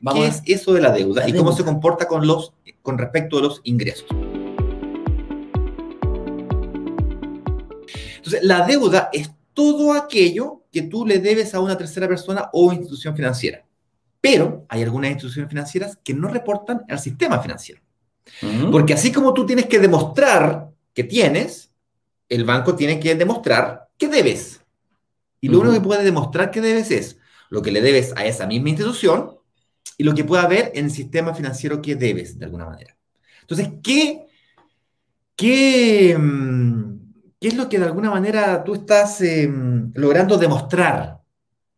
¿Qué 0.00 0.26
es 0.26 0.42
eso 0.46 0.72
de 0.72 0.80
la 0.80 0.92
deuda 0.92 1.28
y 1.28 1.32
cómo 1.32 1.52
se 1.52 1.64
comporta 1.64 2.06
con, 2.06 2.26
los, 2.26 2.52
con 2.82 2.98
respecto 2.98 3.38
a 3.38 3.42
los 3.42 3.60
ingresos? 3.64 4.06
Entonces, 8.16 8.42
la 8.42 8.64
deuda 8.64 9.10
es 9.12 9.30
todo 9.54 9.92
aquello 9.92 10.62
que 10.70 10.82
tú 10.82 11.04
le 11.04 11.18
debes 11.18 11.54
a 11.54 11.60
una 11.60 11.76
tercera 11.76 12.06
persona 12.06 12.48
o 12.52 12.72
institución 12.72 13.16
financiera. 13.16 13.64
Pero 14.20 14.66
hay 14.68 14.82
algunas 14.82 15.10
instituciones 15.10 15.48
financieras 15.48 15.98
que 16.02 16.14
no 16.14 16.28
reportan 16.28 16.84
al 16.88 16.98
sistema 16.98 17.40
financiero. 17.40 17.80
Porque 18.70 18.92
así 18.92 19.10
como 19.10 19.32
tú 19.32 19.46
tienes 19.46 19.66
que 19.66 19.78
demostrar 19.78 20.70
que 20.92 21.04
tienes, 21.04 21.70
el 22.28 22.44
banco 22.44 22.76
tiene 22.76 23.00
que 23.00 23.14
demostrar 23.14 23.88
que 23.96 24.08
debes. 24.08 24.60
Y 25.40 25.48
lo 25.48 25.60
único 25.60 25.74
que 25.74 25.80
puede 25.80 26.04
demostrar 26.04 26.50
que 26.50 26.60
debes 26.60 26.90
es 26.90 27.18
lo 27.48 27.62
que 27.62 27.72
le 27.72 27.80
debes 27.80 28.12
a 28.16 28.26
esa 28.26 28.46
misma 28.46 28.68
institución 28.68 29.37
y 29.96 30.04
lo 30.04 30.14
que 30.14 30.24
pueda 30.24 30.42
haber 30.42 30.72
en 30.74 30.86
el 30.86 30.90
sistema 30.90 31.34
financiero 31.34 31.80
que 31.82 31.96
debes, 31.96 32.38
de 32.38 32.44
alguna 32.44 32.66
manera. 32.66 32.96
Entonces, 33.40 33.70
¿qué, 33.82 34.26
qué, 35.34 36.16
mm, 36.18 36.98
qué 37.40 37.48
es 37.48 37.56
lo 37.56 37.68
que 37.68 37.78
de 37.78 37.86
alguna 37.86 38.10
manera 38.10 38.62
tú 38.62 38.74
estás 38.74 39.20
em, 39.20 39.90
logrando 39.94 40.36
demostrar 40.36 41.20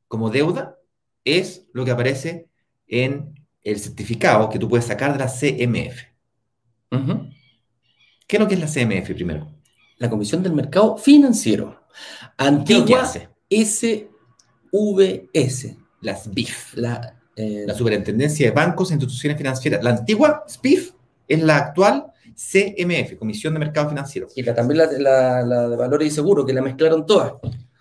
como 0.08 0.30
deuda? 0.30 0.76
Es 1.24 1.66
lo 1.72 1.84
que 1.84 1.92
aparece 1.92 2.48
en 2.86 3.34
el 3.62 3.78
certificado 3.78 4.48
que 4.48 4.58
tú 4.58 4.68
puedes 4.68 4.86
sacar 4.86 5.12
de 5.12 5.18
la 5.18 5.28
CMF. 5.28 6.10
¿Qué 8.26 8.36
es 8.36 8.40
lo 8.40 8.48
que 8.48 8.54
es 8.54 8.60
la 8.60 8.66
CMF 8.66 9.12
primero? 9.14 9.54
La 9.98 10.10
Comisión 10.10 10.42
del 10.42 10.54
Mercado 10.54 10.96
Financiero. 10.96 11.86
Antigua 12.36 13.04
SVS. 13.50 14.06
Las 16.00 16.30
BIF. 16.30 16.74
La 16.74 17.19
eh, 17.40 17.64
la 17.66 17.72
Superintendencia 17.72 18.46
de 18.46 18.52
Bancos 18.52 18.90
e 18.90 18.94
Instituciones 18.94 19.38
Financieras. 19.38 19.82
La 19.82 19.90
antigua 19.90 20.44
SPIF 20.46 20.92
es 21.26 21.42
la 21.42 21.56
actual 21.56 22.12
CMF, 22.34 23.16
Comisión 23.18 23.54
de 23.54 23.60
Mercado 23.60 23.88
Financiero. 23.88 24.28
Y 24.36 24.42
también 24.42 24.76
la, 24.78 25.68
de 25.68 25.76
Valores 25.76 26.08
y 26.08 26.10
Seguros, 26.10 26.44
que 26.44 26.52
la 26.52 26.60
mezclaron 26.60 27.06
todas. 27.06 27.32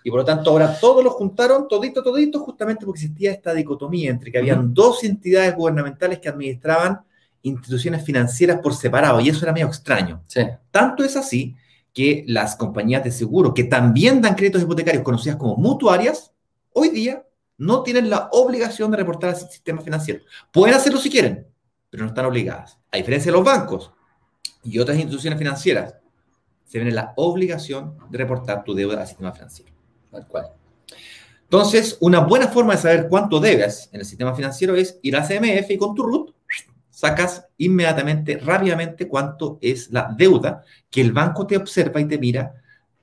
Y 0.01 0.09
por 0.09 0.19
lo 0.19 0.25
tanto, 0.25 0.51
ahora 0.51 0.79
todos 0.79 1.03
los 1.03 1.13
juntaron, 1.13 1.67
todito, 1.67 2.01
todito, 2.01 2.39
justamente 2.39 2.85
porque 2.85 3.01
existía 3.01 3.31
esta 3.31 3.53
dicotomía 3.53 4.09
entre 4.09 4.31
que 4.31 4.38
habían 4.38 4.73
dos 4.73 5.03
entidades 5.03 5.53
gubernamentales 5.53 6.19
que 6.19 6.29
administraban 6.29 7.01
instituciones 7.41 8.03
financieras 8.05 8.59
por 8.61 8.73
separado, 8.73 9.19
y 9.19 9.27
eso 9.27 9.44
era 9.44 9.51
medio 9.51 9.67
extraño. 9.67 10.23
Tanto 10.71 11.03
es 11.03 11.17
así 11.17 11.55
que 11.94 12.23
las 12.27 12.55
compañías 12.55 13.03
de 13.03 13.11
seguro, 13.11 13.53
que 13.53 13.66
también 13.66 14.21
dan 14.21 14.35
créditos 14.35 14.61
hipotecarios 14.61 15.03
conocidas 15.03 15.35
como 15.35 15.57
mutuarias, 15.57 16.31
hoy 16.71 16.89
día 16.89 17.25
no 17.59 17.83
tienen 17.83 18.09
la 18.09 18.29
obligación 18.31 18.89
de 18.89 18.97
reportar 18.97 19.31
al 19.31 19.35
sistema 19.35 19.81
financiero. 19.81 20.21
Pueden 20.52 20.75
hacerlo 20.75 20.99
si 20.99 21.09
quieren, 21.09 21.45
pero 21.89 22.03
no 22.03 22.09
están 22.09 22.25
obligadas. 22.25 22.79
A 22.91 22.97
diferencia 22.97 23.31
de 23.31 23.38
los 23.38 23.45
bancos 23.45 23.91
y 24.63 24.79
otras 24.79 24.97
instituciones 24.97 25.38
financieras, 25.38 25.95
se 26.66 26.79
ven 26.79 26.95
la 26.95 27.13
obligación 27.17 27.97
de 28.09 28.17
reportar 28.17 28.63
tu 28.63 28.73
deuda 28.73 29.01
al 29.01 29.07
sistema 29.07 29.31
financiero. 29.31 29.71
Tal. 30.11 30.25
Entonces, 31.43 31.97
una 31.99 32.19
buena 32.19 32.47
forma 32.47 32.75
de 32.75 32.81
saber 32.81 33.07
cuánto 33.09 33.39
debes 33.39 33.89
en 33.91 33.99
el 33.99 34.05
sistema 34.05 34.33
financiero 34.35 34.75
es 34.75 34.99
ir 35.01 35.16
a 35.17 35.27
CMF 35.27 35.69
y 35.71 35.77
con 35.77 35.95
tu 35.95 36.03
RUT 36.03 36.35
sacas 36.89 37.47
inmediatamente, 37.57 38.38
rápidamente, 38.38 39.07
cuánto 39.07 39.57
es 39.61 39.89
la 39.91 40.13
deuda 40.16 40.63
que 40.89 41.01
el 41.01 41.11
banco 41.11 41.47
te 41.47 41.57
observa 41.57 41.99
y 41.99 42.07
te 42.07 42.17
mira 42.17 42.53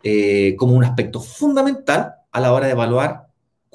eh, 0.03 0.55
como 0.57 0.75
un 0.75 0.85
aspecto 0.85 1.21
fundamental 1.21 2.15
a 2.31 2.41
la 2.41 2.53
hora 2.53 2.67
de 2.67 2.73
evaluar 2.73 3.26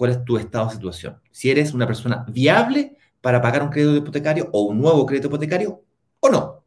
cuál 0.02 0.14
es 0.14 0.26
tu 0.26 0.36
estado 0.36 0.66
de 0.66 0.74
situación. 0.74 1.22
Si 1.30 1.52
eres 1.52 1.76
una 1.76 1.86
persona 1.86 2.26
viable 2.28 2.98
para 3.22 3.40
pagar 3.40 3.62
un 3.62 3.70
crédito 3.70 3.98
hipotecario 3.98 4.50
o 4.52 4.64
un 4.64 4.82
nuevo 4.82 5.06
crédito 5.06 5.28
hipotecario 5.28 5.84
o 6.20 6.28
no. 6.28 6.61